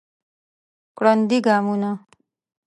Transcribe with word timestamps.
ګړندي 0.97 1.37
ګامونه 1.45 1.91